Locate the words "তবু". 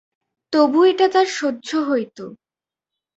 0.53-0.79